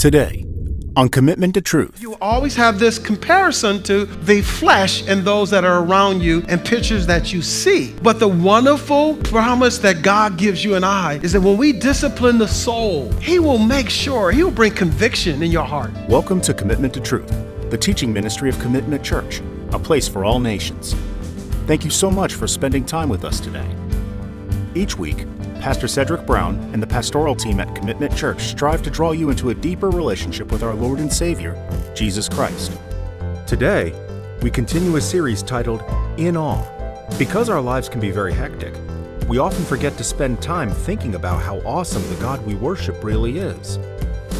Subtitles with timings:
[0.00, 0.46] Today,
[0.96, 5.62] on Commitment to Truth, You always have this comparison to the flesh and those that
[5.62, 7.92] are around you and pictures that you see.
[8.02, 12.38] But the wonderful promise that God gives you and I is that when we discipline
[12.38, 15.90] the soul, He will make sure, He will bring conviction in your heart.
[16.08, 17.28] welcome to Commitment to Truth,
[17.68, 19.42] the teaching ministry of Commitment Church,
[19.74, 20.94] a place for all nations.
[21.66, 23.68] Thank you so much for spending time with us today.
[24.74, 25.26] Each week,
[25.60, 29.50] Pastor Cedric Brown and the pastoral team at Commitment Church strive to draw you into
[29.50, 31.54] a deeper relationship with our Lord and Savior,
[31.94, 32.72] Jesus Christ.
[33.46, 33.92] Today,
[34.40, 35.82] we continue a series titled
[36.16, 36.64] In Awe.
[37.18, 38.74] Because our lives can be very hectic,
[39.28, 43.36] we often forget to spend time thinking about how awesome the God we worship really
[43.36, 43.78] is.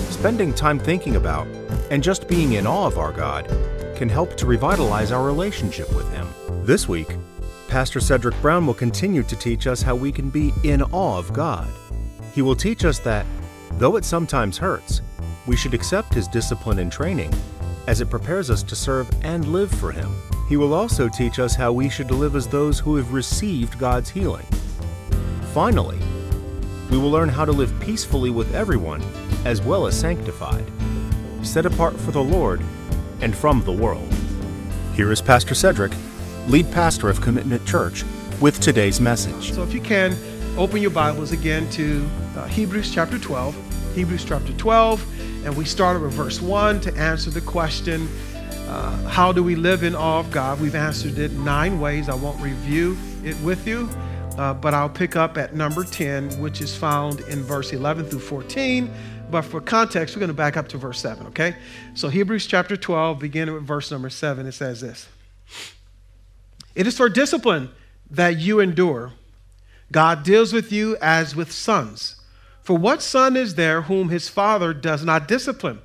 [0.08, 1.46] Spending time thinking about
[1.90, 3.46] and just being in awe of our God
[3.94, 6.26] can help to revitalize our relationship with Him.
[6.64, 7.08] This week,
[7.70, 11.32] Pastor Cedric Brown will continue to teach us how we can be in awe of
[11.32, 11.68] God.
[12.34, 13.24] He will teach us that,
[13.74, 15.02] though it sometimes hurts,
[15.46, 17.32] we should accept His discipline and training
[17.86, 20.12] as it prepares us to serve and live for Him.
[20.48, 24.10] He will also teach us how we should live as those who have received God's
[24.10, 24.46] healing.
[25.54, 26.00] Finally,
[26.90, 29.00] we will learn how to live peacefully with everyone
[29.44, 30.66] as well as sanctified,
[31.42, 32.62] set apart for the Lord
[33.20, 34.12] and from the world.
[34.96, 35.92] Here is Pastor Cedric,
[36.48, 38.04] lead pastor of Commitment Church,
[38.40, 39.52] with today's message.
[39.52, 40.16] So if you can,
[40.56, 43.94] open your Bibles again to uh, Hebrews chapter 12.
[43.94, 48.08] Hebrews chapter 12, and we started with verse 1 to answer the question
[48.70, 50.60] uh, how do we live in awe of God?
[50.60, 52.08] We've answered it nine ways.
[52.08, 53.88] I won't review it with you,
[54.38, 58.20] uh, but I'll pick up at number 10, which is found in verse 11 through
[58.20, 58.88] 14.
[59.28, 61.56] But for context, we're going to back up to verse 7, okay?
[61.94, 65.08] So, Hebrews chapter 12, beginning with verse number 7, it says this
[66.74, 67.70] It is for discipline
[68.10, 69.12] that you endure.
[69.92, 72.16] God deals with you as with sons.
[72.62, 75.80] For what son is there whom his father does not discipline?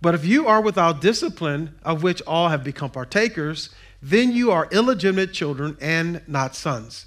[0.00, 3.70] But if you are without discipline, of which all have become partakers,
[4.02, 7.06] then you are illegitimate children and not sons.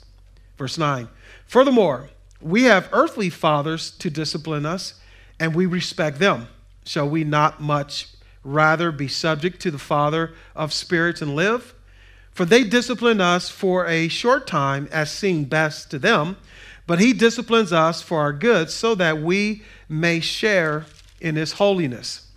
[0.58, 1.08] Verse 9
[1.46, 2.10] Furthermore,
[2.42, 5.00] we have earthly fathers to discipline us,
[5.40, 6.48] and we respect them.
[6.86, 8.10] Shall we not much
[8.44, 11.74] rather be subject to the Father of spirits and live?
[12.38, 16.38] For they discipline us for a short time as seemed best to them,
[16.86, 20.86] but he disciplines us for our good so that we may share
[21.20, 22.28] in his holiness.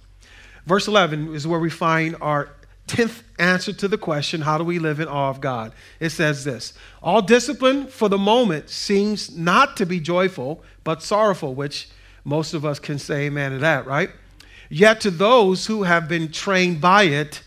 [0.64, 2.48] Verse 11 is where we find our
[2.88, 5.70] 10th answer to the question how do we live in awe of God?
[6.00, 6.72] It says this
[7.02, 11.90] All discipline for the moment seems not to be joyful, but sorrowful, which
[12.24, 14.08] most of us can say amen to that, right?
[14.70, 17.42] Yet to those who have been trained by it,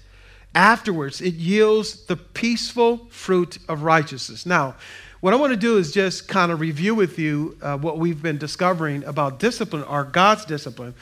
[0.56, 4.46] afterwards it yields the peaceful fruit of righteousness.
[4.46, 4.76] Now,
[5.24, 8.22] what I want to do is just kind of review with you uh, what we've
[8.22, 10.94] been discovering about discipline, or God's discipline.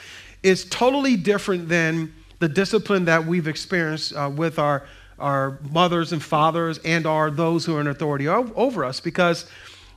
[0.44, 4.84] is totally different than the discipline that we've experienced uh, with our,
[5.18, 9.46] our mothers and fathers and are those who are in authority over us because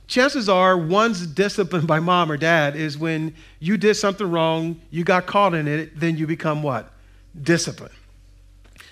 [0.06, 5.04] chances are one's disciplined by mom or dad is when you did something wrong, you
[5.04, 6.92] got caught in it, then you become what?
[7.40, 7.92] Discipline.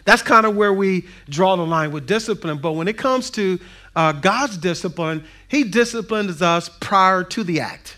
[0.04, 2.58] That's kind of where we draw the line with discipline.
[2.58, 3.58] But when it comes to
[3.96, 7.96] uh, God's discipline, He disciplines us prior to the act.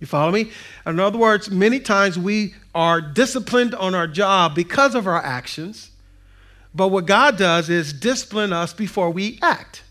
[0.00, 0.50] You follow me?
[0.84, 5.90] In other words, many times we are disciplined on our job because of our actions.
[6.74, 9.82] But what God does is discipline us before we act.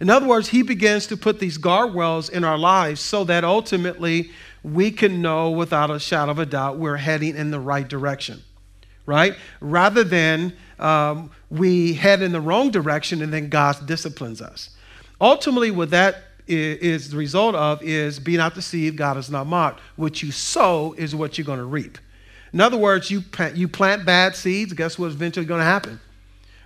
[0.00, 4.30] In other words, He begins to put these guardrails in our lives so that ultimately
[4.62, 8.42] we can know without a shadow of a doubt we're heading in the right direction,
[9.06, 9.34] right?
[9.60, 14.70] Rather than um, we head in the wrong direction and then God disciplines us.
[15.20, 19.80] Ultimately, what that is the result of is be not deceived, God is not mocked.
[19.96, 21.98] What you sow is what you're going to reap.
[22.52, 26.00] In other words, you plant, you plant bad seeds, guess what's eventually going to happen?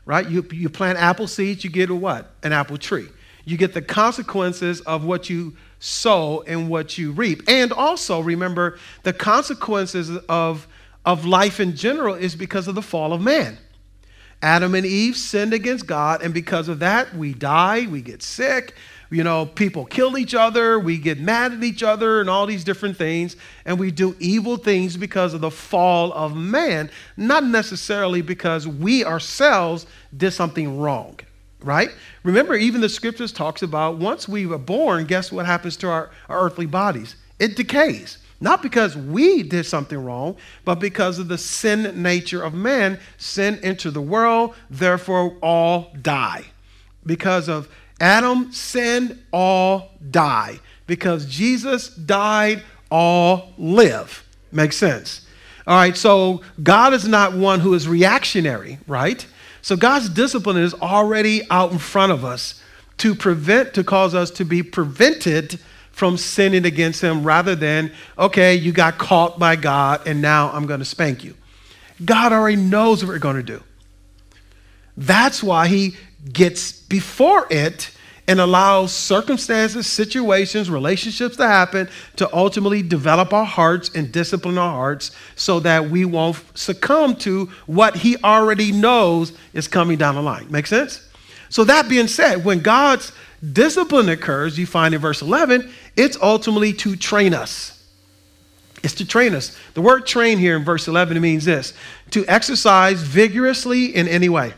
[0.07, 0.29] right?
[0.29, 2.31] You, you plant apple seeds, you get a what?
[2.43, 3.09] An apple tree.
[3.45, 7.43] You get the consequences of what you sow and what you reap.
[7.49, 10.67] And also remember the consequences of,
[11.05, 13.59] of life in general is because of the fall of man.
[14.43, 18.75] Adam and Eve sinned against God, and because of that, we die, we get sick,
[19.11, 22.65] you know, people kill each other, we get mad at each other, and all these
[22.65, 28.23] different things, and we do evil things because of the fall of man, not necessarily
[28.23, 29.87] because we ourselves
[30.17, 31.19] did something wrong,
[31.61, 31.91] right?
[32.23, 36.11] Remember, even the scriptures talks about once we were born, guess what happens to our,
[36.29, 37.17] our earthly bodies?
[37.39, 38.19] It decays.
[38.41, 42.99] Not because we did something wrong, but because of the sin nature of man.
[43.17, 46.45] Sin entered the world, therefore all die.
[47.07, 47.69] Because of
[48.01, 50.61] Adam sinned, all die.
[50.87, 54.25] Because Jesus died, all live.
[54.53, 55.27] Makes sense.
[55.67, 59.27] All right, so God is not one who is reactionary, right?
[59.63, 62.61] So God's discipline is already out in front of us
[62.99, 65.59] to prevent, to cause us to be prevented
[65.95, 70.67] from sinning against Him rather than, okay, you got caught by God and now I'm
[70.67, 71.35] going to spank you.
[72.05, 73.63] God already knows what we're going to do.
[74.97, 75.97] That's why He
[76.33, 77.93] gets before it
[78.27, 84.71] and allows circumstances, situations, relationships to happen to ultimately develop our hearts and discipline our
[84.71, 90.23] hearts so that we won't succumb to what He already knows is coming down the
[90.23, 90.51] line.
[90.51, 91.09] Make sense?
[91.51, 93.13] So, that being said, when God's
[93.53, 97.71] discipline occurs, you find in verse 11, it's ultimately to train us.
[98.83, 99.57] It's to train us.
[99.73, 101.73] The word train here in verse 11 means this
[102.11, 104.53] to exercise vigorously in any way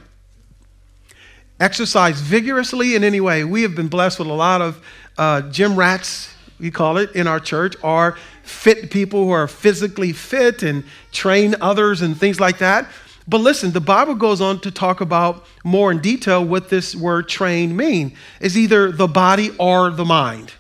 [1.61, 3.45] exercise vigorously in any way.
[3.45, 4.85] We have been blessed with a lot of
[5.17, 10.13] uh, gym rats, we call it, in our church, or fit people who are physically
[10.13, 12.89] fit and train others and things like that.
[13.29, 17.29] But listen, the Bible goes on to talk about more in detail what this word
[17.29, 18.17] train mean.
[18.41, 20.53] Is either the body or the mind.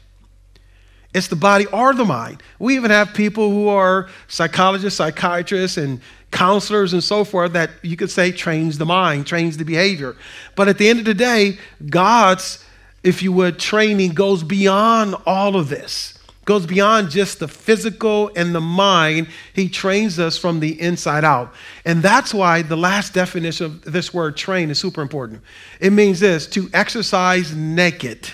[1.16, 2.42] It's the body or the mind.
[2.58, 7.96] We even have people who are psychologists, psychiatrists, and counselors and so forth that you
[7.96, 10.14] could say trains the mind, trains the behavior.
[10.56, 11.56] But at the end of the day,
[11.88, 12.62] God's,
[13.02, 18.54] if you would, training goes beyond all of this, goes beyond just the physical and
[18.54, 19.28] the mind.
[19.54, 21.54] He trains us from the inside out.
[21.86, 25.40] And that's why the last definition of this word train is super important.
[25.80, 28.28] It means this to exercise naked.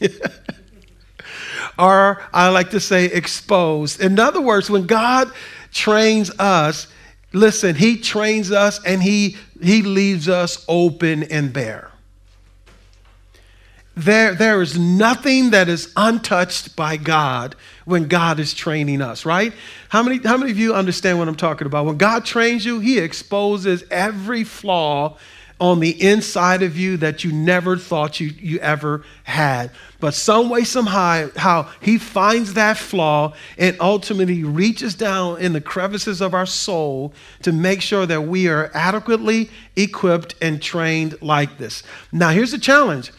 [1.78, 4.00] or I like to say exposed.
[4.00, 5.30] In other words, when God
[5.72, 6.88] trains us,
[7.32, 11.90] listen, he trains us and he, he leaves us open and bare.
[13.96, 19.52] There, there is nothing that is untouched by God when God is training us, right?
[19.90, 21.84] How many, how many of you understand what I'm talking about?
[21.84, 25.18] When God trains you, He exposes every flaw
[25.60, 29.70] on the inside of you that you never thought you, you ever had.
[30.00, 35.60] But some way, somehow, how he finds that flaw and ultimately reaches down in the
[35.60, 37.12] crevices of our soul
[37.42, 41.82] to make sure that we are adequately equipped and trained like this.
[42.10, 43.12] Now, here's the challenge.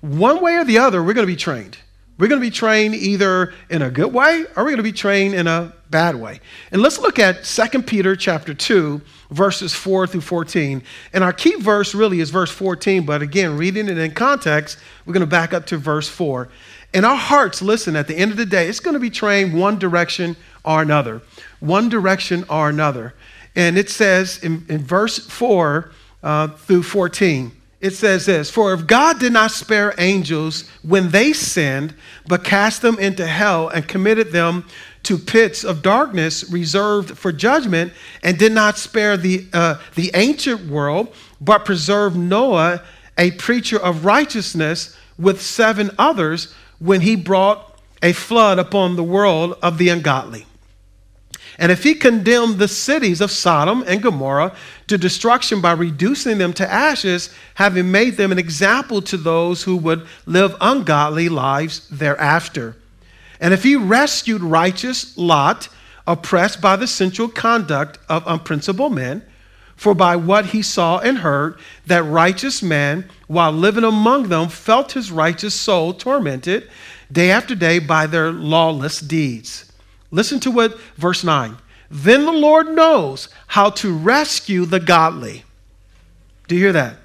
[0.00, 1.76] One way or the other, we're going to be trained.
[2.20, 4.92] We're going to be trained either in a good way or we're going to be
[4.92, 6.40] trained in a bad way.
[6.70, 9.00] And let's look at 2 Peter chapter 2
[9.30, 10.82] verses 4 through 14.
[11.14, 15.14] And our key verse really is verse 14, but again, reading it in context, we're
[15.14, 16.50] going to back up to verse 4.
[16.92, 19.58] And our hearts, listen, at the end of the day, it's going to be trained
[19.58, 21.22] one direction or another.
[21.60, 23.14] One direction or another.
[23.56, 25.90] And it says in, in verse 4
[26.22, 31.32] uh, through 14, it says this For if God did not spare angels when they
[31.32, 31.94] sinned,
[32.26, 34.64] but cast them into hell and committed them
[35.04, 37.92] to pits of darkness reserved for judgment,
[38.22, 42.82] and did not spare the, uh, the ancient world, but preserved Noah,
[43.16, 49.58] a preacher of righteousness, with seven others when he brought a flood upon the world
[49.62, 50.46] of the ungodly.
[51.60, 56.54] And if he condemned the cities of Sodom and Gomorrah to destruction by reducing them
[56.54, 62.76] to ashes, having made them an example to those who would live ungodly lives thereafter.
[63.40, 65.68] And if he rescued righteous Lot,
[66.06, 69.22] oppressed by the sensual conduct of unprincipled men,
[69.76, 74.92] for by what he saw and heard, that righteous man, while living among them, felt
[74.92, 76.70] his righteous soul tormented
[77.12, 79.69] day after day by their lawless deeds.
[80.10, 81.56] Listen to what verse 9.
[81.90, 85.44] Then the Lord knows how to rescue the godly.
[86.48, 86.96] Do you hear that?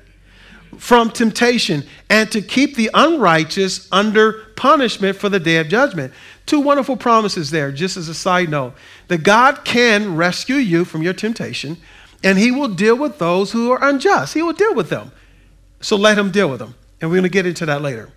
[0.78, 6.14] from temptation and to keep the unrighteous under punishment for the day of judgment.
[6.46, 8.74] Two wonderful promises there, just as a side note
[9.08, 11.78] that God can rescue you from your temptation
[12.24, 14.34] and He will deal with those who are unjust.
[14.34, 15.12] He will deal with them.
[15.82, 16.76] So let Him deal with them.
[17.02, 18.10] And we're going to get into that later.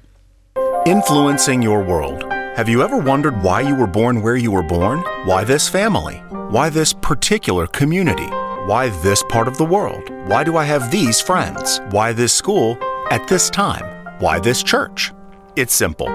[0.87, 2.38] Influencing your world.
[2.59, 5.05] Have you ever wondered why you were born where you were born?
[5.27, 6.15] Why this family?
[6.51, 8.27] Why this particular community?
[8.67, 10.11] Why this part of the world?
[10.27, 11.81] Why do I have these friends?
[11.91, 12.77] Why this school
[13.13, 13.85] at this time?
[14.19, 15.13] Why this church?
[15.55, 16.09] It's simple.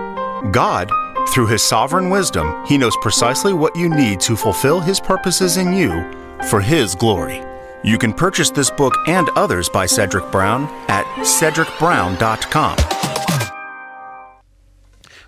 [0.51, 0.91] God,
[1.29, 5.71] through His sovereign wisdom, He knows precisely what you need to fulfill His purposes in
[5.71, 5.91] you
[6.49, 7.41] for His glory.
[7.85, 13.03] You can purchase this book and others by Cedric Brown at cedricbrown.com.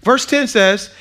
[0.05, 0.91] Verse 10 says,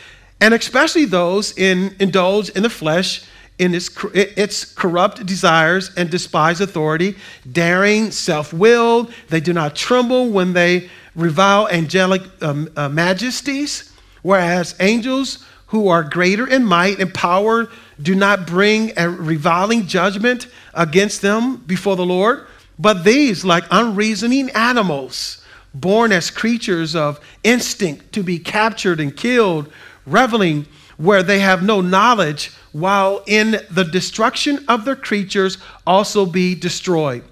[0.41, 3.25] and especially those in indulge in the flesh
[3.59, 7.17] in its, its corrupt desires and despise authority,
[7.51, 9.13] daring, self willed.
[9.29, 16.03] They do not tremble when they revile angelic um, uh, majesties, whereas angels who are
[16.03, 17.69] greater in might and power
[18.03, 22.47] do not bring a reviling judgment against them before the Lord,
[22.79, 29.73] but these, like unreasoning animals, born as creatures of instinct to be captured and killed,
[30.07, 36.55] reveling where they have no knowledge, while in the destruction of their creatures also be
[36.55, 37.23] destroyed.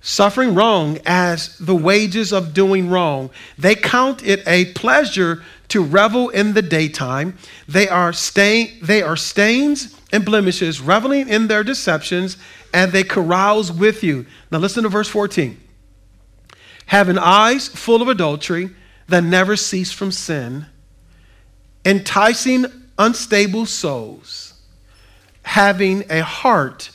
[0.00, 3.30] Suffering wrong as the wages of doing wrong.
[3.58, 7.36] They count it a pleasure to revel in the daytime.
[7.66, 12.36] They are, stain, they are stains and blemishes, reveling in their deceptions,
[12.72, 14.26] and they carouse with you.
[14.50, 15.60] Now listen to verse 14.
[16.86, 18.70] Having eyes full of adultery
[19.08, 20.66] that never cease from sin,
[21.86, 22.66] enticing
[22.98, 24.54] unstable souls,
[25.42, 26.90] having a heart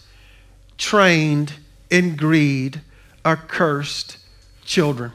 [0.78, 1.54] trained
[1.90, 2.82] in greed,
[3.24, 4.18] accursed
[4.66, 5.14] children.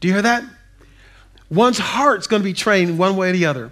[0.00, 0.44] Do you hear that?
[1.50, 3.70] One's heart's going to be trained one way or the other.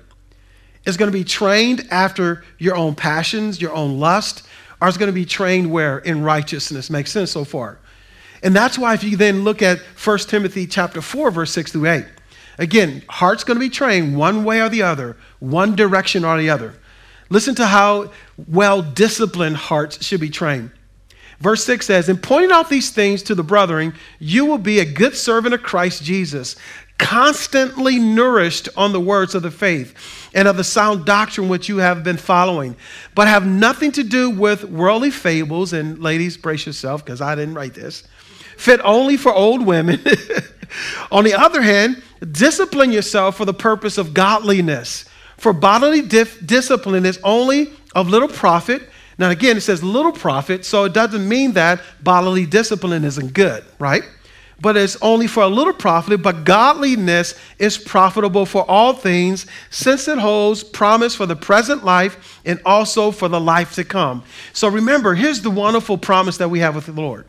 [0.84, 4.46] It's going to be trained after your own passions, your own lust,
[4.80, 5.98] or it's going to be trained where?
[5.98, 6.90] In righteousness.
[6.90, 7.78] Makes sense so far.
[8.42, 11.86] And that's why if you then look at 1 Timothy chapter 4, verse 6 through
[11.86, 12.04] 8,
[12.58, 16.50] again, heart's going to be trained one way or the other, one direction or the
[16.50, 16.74] other.
[17.30, 18.10] Listen to how
[18.46, 20.70] well disciplined hearts should be trained.
[21.40, 24.84] Verse 6 says, In pointing out these things to the brethren, you will be a
[24.84, 26.56] good servant of Christ Jesus,
[26.98, 29.94] constantly nourished on the words of the faith
[30.34, 32.74] and of the sound doctrine which you have been following,
[33.14, 35.72] but have nothing to do with worldly fables.
[35.72, 38.02] And ladies, brace yourself because I didn't write this.
[38.58, 40.00] Fit only for old women.
[41.12, 45.04] on the other hand, discipline yourself for the purpose of godliness.
[45.36, 48.82] For bodily dif- discipline is only of little profit.
[49.16, 53.64] Now, again, it says little profit, so it doesn't mean that bodily discipline isn't good,
[53.78, 54.02] right?
[54.60, 56.22] but it's only for a little profit.
[56.22, 62.40] But godliness is profitable for all things, since it holds promise for the present life
[62.44, 64.24] and also for the life to come.
[64.52, 67.24] So remember, here's the wonderful promise that we have with the Lord.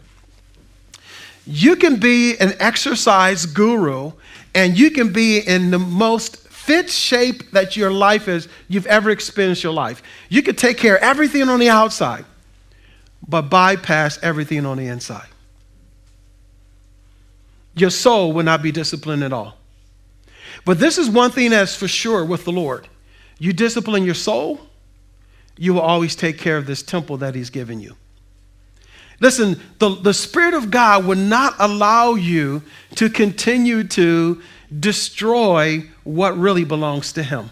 [1.45, 4.11] You can be an exercise guru
[4.53, 9.09] and you can be in the most fit shape that your life is you've ever
[9.09, 10.03] experienced your life.
[10.29, 12.25] You can take care of everything on the outside,
[13.27, 15.27] but bypass everything on the inside
[17.79, 19.57] your soul will not be disciplined at all.
[20.65, 22.87] But this is one thing that's for sure with the Lord.
[23.37, 24.59] You discipline your soul,
[25.57, 27.95] you will always take care of this temple that He's given you.
[29.19, 32.63] Listen, the, the Spirit of God will not allow you
[32.95, 34.41] to continue to
[34.79, 37.49] destroy what really belongs to Him.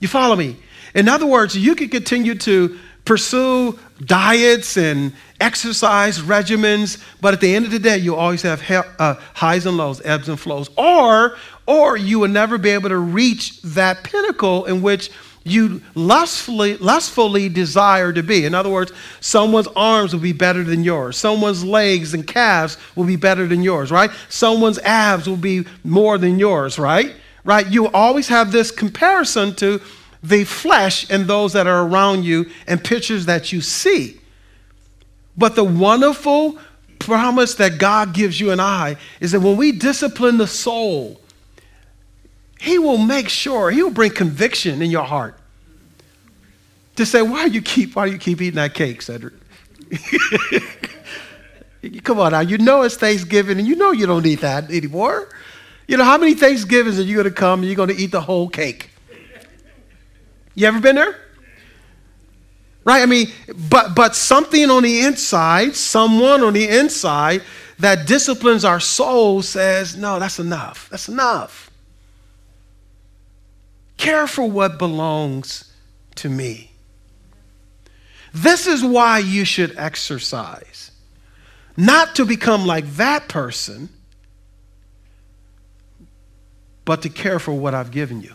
[0.00, 0.56] You follow me?
[0.94, 7.54] In other words, you can continue to pursue diets and exercise regimens, but at the
[7.54, 8.62] end of the day, you always have
[8.98, 10.68] uh, highs and lows, ebbs and flows.
[10.76, 15.10] Or, or you will never be able to reach that pinnacle in which
[15.46, 18.44] you lustfully, lustfully desire to be.
[18.44, 21.16] In other words, someone's arms will be better than yours.
[21.16, 24.10] Someone's legs and calves will be better than yours, right?
[24.28, 27.14] Someone's abs will be more than yours, right?
[27.44, 27.66] Right?
[27.66, 29.80] You always have this comparison to
[30.22, 34.20] the flesh and those that are around you and pictures that you see.
[35.36, 36.58] But the wonderful
[36.98, 41.20] promise that God gives you and I is that when we discipline the soul,
[42.58, 45.38] He will make sure, He will bring conviction in your heart
[46.96, 49.34] to say, why do you keep, why do you keep eating that cake, Cedric?
[52.02, 55.28] Come on now, you know it's Thanksgiving and you know you don't eat that anymore.
[55.86, 58.10] You know, how many Thanksgivings are you going to come and you're going to eat
[58.10, 58.90] the whole cake?
[60.56, 61.16] You ever been there?
[62.84, 63.02] Right?
[63.02, 63.28] I mean,
[63.68, 67.42] but but something on the inside, someone on the inside
[67.78, 70.88] that disciplines our soul says, no, that's enough.
[70.90, 71.65] That's enough.
[73.96, 75.72] Care for what belongs
[76.16, 76.72] to me.
[78.32, 80.90] This is why you should exercise.
[81.76, 83.88] Not to become like that person,
[86.84, 88.34] but to care for what I've given you.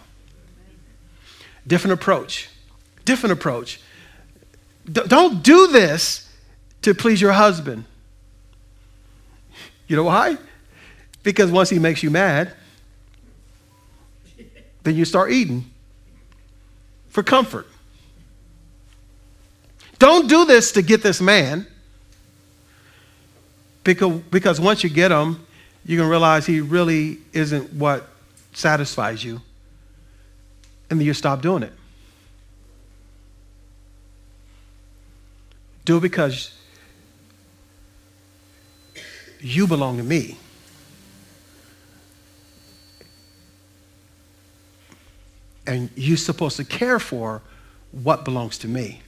[1.66, 2.50] Different approach.
[3.06, 3.80] Different approach.
[4.92, 6.30] D- don't do this
[6.82, 7.86] to please your husband.
[9.88, 10.38] You know why?
[11.24, 12.54] Because once he makes you mad,
[14.84, 15.66] then you start eating
[17.10, 17.68] for comfort.
[20.00, 21.68] Don't do this to get this man.
[23.84, 25.46] Because, because once you get him,
[25.86, 28.08] you're going to realize he really isn't what
[28.54, 29.42] satisfies you
[30.92, 31.72] and then you stop doing it.
[35.86, 36.56] Do it because
[39.40, 40.38] you belong to me.
[45.72, 47.42] And you're supposed to care for
[47.94, 49.02] what belongs to me.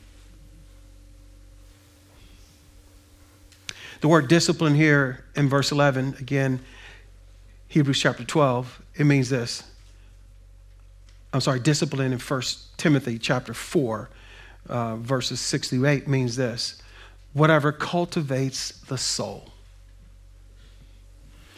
[4.00, 6.62] The word discipline here in verse 11, again,
[7.68, 9.64] Hebrews chapter 12, it means this.
[11.34, 12.42] I'm sorry, discipline in 1
[12.78, 14.10] Timothy chapter 4,
[14.70, 16.82] uh, verses 6 through 8 means this
[17.34, 19.50] whatever cultivates the soul.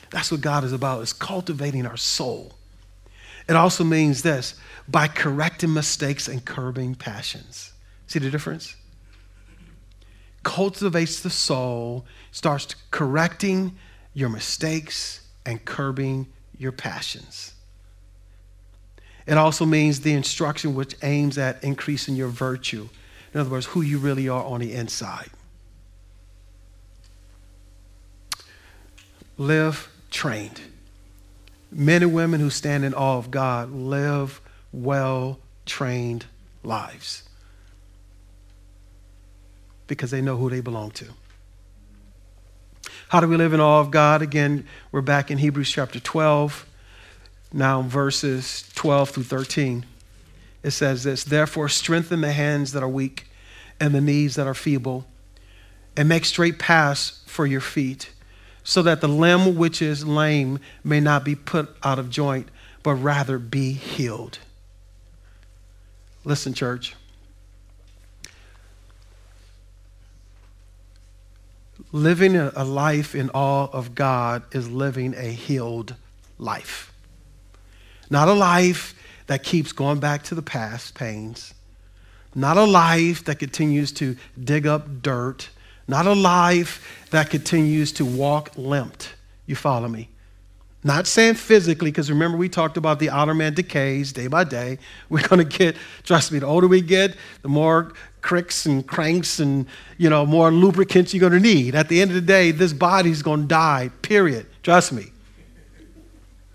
[0.10, 2.54] That's what God is about, is cultivating our soul.
[3.48, 4.56] It also means this
[4.88, 7.74] by correcting mistakes and curbing passions.
[8.08, 8.76] See the difference?
[10.44, 13.76] Cultivates the soul starts correcting
[14.14, 17.54] your mistakes and curbing your passions.
[19.26, 22.90] It also means the instruction which aims at increasing your virtue.
[23.34, 25.30] In other words, who you really are on the inside.
[29.38, 30.62] Live trained.
[31.78, 34.40] Men and women who stand in awe of God live
[34.72, 36.26] well trained
[36.64, 37.24] lives
[39.86, 41.08] because they know who they belong to.
[43.10, 44.22] How do we live in awe of God?
[44.22, 46.66] Again, we're back in Hebrews chapter 12,
[47.52, 49.86] now verses 12 through 13.
[50.64, 53.28] It says this Therefore, strengthen the hands that are weak
[53.82, 55.06] and the knees that are feeble,
[55.98, 58.12] and make straight paths for your feet,
[58.66, 62.50] so that the limb which is lame may not be put out of joint,
[62.82, 64.40] but rather be healed.
[66.26, 66.96] Listen, church.
[71.92, 75.96] Living a life in awe of God is living a healed
[76.40, 76.92] life.
[78.10, 78.96] Not a life
[79.28, 81.54] that keeps going back to the past pains.
[82.34, 85.50] Not a life that continues to dig up dirt.
[85.88, 89.14] Not a life that continues to walk limped.
[89.46, 90.10] You follow me?
[90.84, 94.78] Not saying physically, because remember we talked about the outer man decays day by day.
[95.10, 99.40] We're going to get, trust me, the older we get, the more cricks and cranks
[99.40, 99.68] and
[100.00, 101.76] you know more lubricants you're going to need.
[101.76, 103.90] At the end of the day, this body's going to die.
[104.04, 104.46] Period.
[104.62, 105.08] Trust me.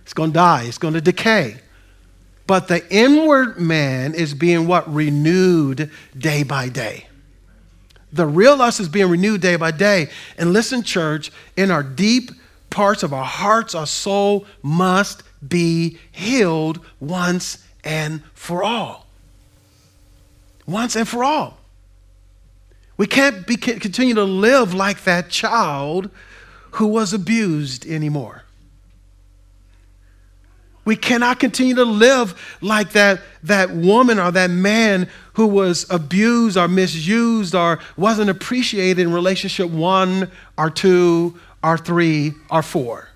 [0.02, 0.64] It's going to die.
[0.64, 1.58] It's going to decay.
[2.46, 7.06] But the inward man is being what renewed day by day.
[8.12, 10.08] The real us is being renewed day by day.
[10.36, 12.30] And listen, church, in our deep
[12.70, 19.06] parts of our hearts, our soul must be healed once and for all.
[20.66, 21.58] Once and for all.
[22.96, 26.10] We can't be, continue to live like that child
[26.72, 28.44] who was abused anymore.
[30.90, 36.56] We cannot continue to live like that, that woman or that man who was abused
[36.56, 43.08] or misused or wasn't appreciated in relationship one or two or three or four.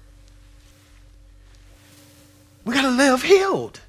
[2.65, 3.81] We got to live healed.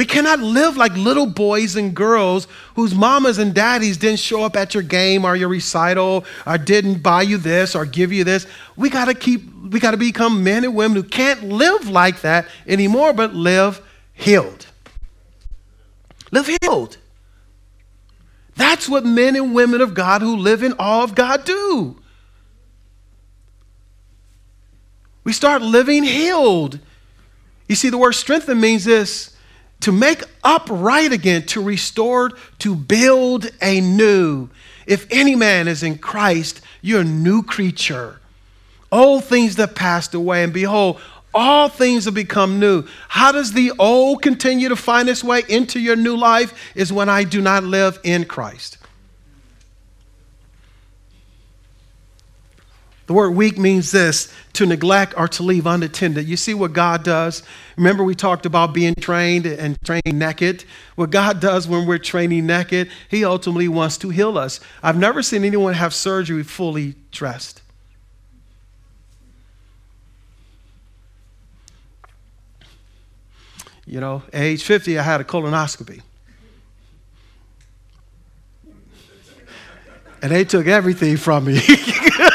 [0.00, 4.56] We cannot live like little boys and girls whose mamas and daddies didn't show up
[4.56, 8.46] at your game or your recital or didn't buy you this or give you this.
[8.76, 12.22] We got to keep we got to become men and women who can't live like
[12.22, 13.82] that anymore but live
[14.14, 14.64] healed.
[16.30, 16.96] Live healed.
[18.56, 22.00] That's what men and women of God who live in awe of God do.
[25.24, 26.78] We start living healed.
[27.68, 29.36] You see, the word strengthen means this
[29.80, 34.48] to make upright again, to restore, to build anew.
[34.86, 38.20] If any man is in Christ, you're a new creature.
[38.92, 41.00] Old things that passed away, and behold,
[41.32, 42.84] all things have become new.
[43.08, 46.72] How does the old continue to find its way into your new life?
[46.74, 48.78] Is when I do not live in Christ.
[53.10, 56.28] The word weak means this to neglect or to leave unattended.
[56.28, 57.42] You see what God does?
[57.76, 60.62] Remember, we talked about being trained and trained naked.
[60.94, 64.60] What God does when we're training naked, He ultimately wants to heal us.
[64.80, 67.62] I've never seen anyone have surgery fully dressed.
[73.86, 76.00] You know, age 50, I had a colonoscopy.
[80.22, 81.60] And they took everything from me.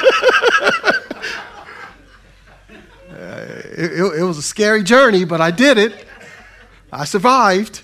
[3.78, 6.06] it, it, was a scary journey, but I did it.
[6.94, 7.82] I survived.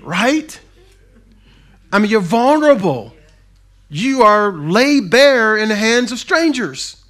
[0.00, 0.60] Right?
[1.92, 3.12] I mean, you're vulnerable.
[3.88, 7.02] You are laid bare in the hands of strangers.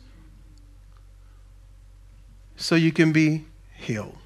[2.56, 3.44] So you can be
[3.76, 4.16] healed.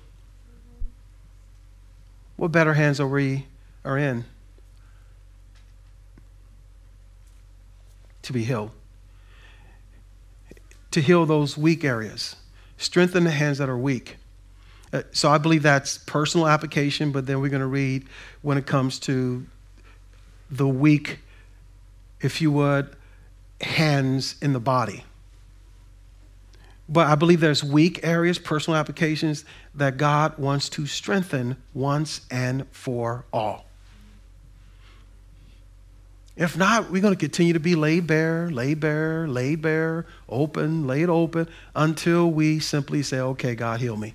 [2.37, 3.47] What better hands are we
[3.85, 4.25] are in
[8.23, 8.71] to be healed?
[10.93, 12.37] To heal those weak areas
[12.79, 14.17] strengthen the hands that are weak.
[14.93, 18.07] Uh, so I believe that's personal application, but then we're going to read
[18.41, 19.45] when it comes to
[20.51, 21.19] the weak,
[22.21, 22.97] if you would,
[23.61, 25.05] hands in the body.
[26.89, 32.67] But I believe there's weak areas, personal applications that God wants to strengthen once and
[32.71, 33.68] for all.
[36.39, 40.87] If not, we're going to continue to be laid bare, laid bare, laid bare, open,
[40.87, 44.15] laid open, until we simply say, okay, God, heal me.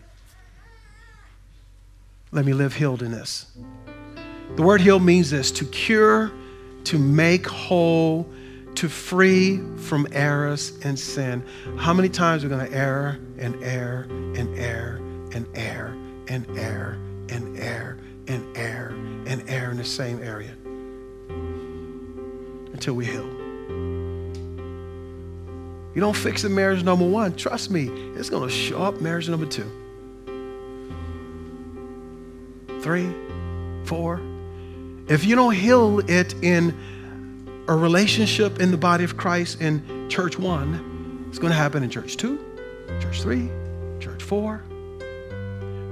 [2.32, 3.48] Let me live healed in this.
[4.56, 6.32] The word heal means this to cure,
[6.86, 8.26] to make whole,
[8.76, 11.46] to free from errors and sin.
[11.78, 15.02] How many times are we going to err and err and err
[15.34, 15.98] and err
[16.30, 16.98] and err
[17.30, 17.98] and err
[18.30, 18.96] and err
[19.28, 20.56] and err in the same area
[22.84, 23.24] until we heal?
[25.96, 27.34] You don't fix the marriage number one.
[27.34, 29.72] Trust me, it's going to show up marriage number two,
[32.82, 33.10] three,
[33.86, 34.20] four.
[35.08, 36.78] If you don't heal it in
[37.70, 41.90] a relationship in the body of Christ in church one, it's going to happen in
[41.90, 42.38] church two,
[43.00, 43.50] church three,
[44.02, 44.62] church four.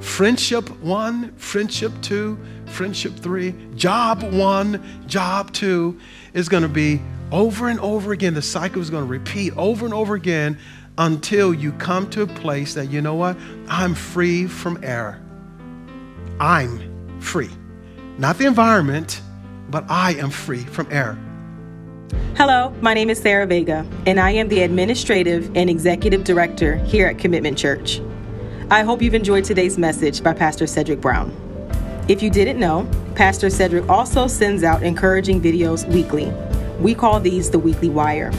[0.02, 6.00] Friendship one, friendship two, friendship three, job one, job two
[6.34, 7.00] is going to be
[7.32, 8.34] over and over again.
[8.34, 10.58] The cycle is going to repeat over and over again
[10.98, 13.38] until you come to a place that, you know what?
[13.68, 15.22] I'm free from error.
[16.40, 17.50] I'm free.
[18.18, 19.22] Not the environment,
[19.70, 21.18] but I am free from error.
[22.36, 27.08] Hello, my name is Sarah Vega, and I am the Administrative and Executive Director here
[27.08, 28.02] at Commitment Church.
[28.71, 31.36] I hope you've enjoyed today's message by Pastor Cedric Brown.
[32.07, 36.31] If you didn't know, Pastor Cedric also sends out encouraging videos weekly.
[36.79, 38.31] We call these the Weekly Wire.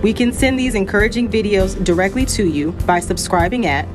[0.00, 3.88] We can send these encouraging videos directly to you by subscribing at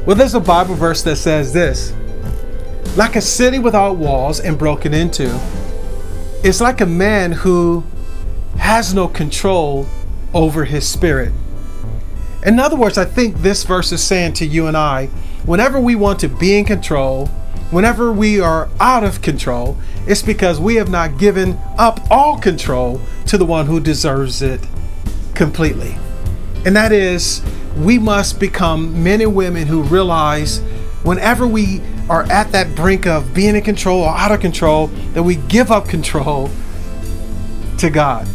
[0.06, 1.94] Well, there's a Bible verse that says this
[2.96, 5.40] like a city without walls and broken into,
[6.44, 7.82] it's like a man who
[8.58, 9.86] has no control
[10.32, 11.32] over his spirit.
[12.44, 15.06] In other words, I think this verse is saying to you and I
[15.44, 17.28] whenever we want to be in control,
[17.70, 23.00] whenever we are out of control, it's because we have not given up all control
[23.26, 24.60] to the one who deserves it
[25.34, 25.96] completely.
[26.64, 27.42] And that is,
[27.76, 30.60] we must become men and women who realize
[31.02, 35.22] whenever we are at that brink of being in control or out of control, that
[35.22, 36.50] we give up control
[37.78, 38.26] to God.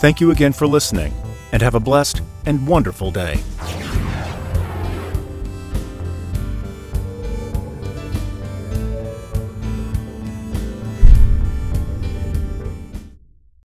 [0.00, 1.12] Thank you again for listening,
[1.52, 3.40] and have a blessed and wonderful day.